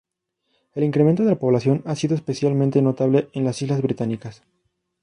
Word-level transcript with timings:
El 0.73 0.83
incremento 0.83 1.23
de 1.23 1.29
la 1.29 1.37
población 1.37 1.83
ha 1.85 1.95
sido 1.95 2.15
especialmente 2.15 2.81
notable 2.81 3.29
en 3.33 3.43
las 3.45 3.61
islas 3.61 3.83
Británicas. 3.83 4.41